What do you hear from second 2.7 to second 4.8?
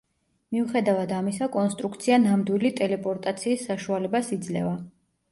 ტელეპორტაციის საშუალებას იძლევა.